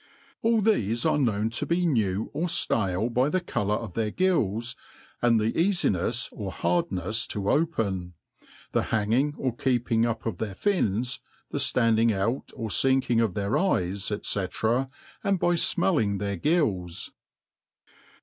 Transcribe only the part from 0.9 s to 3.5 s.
are known to be new or ftale by the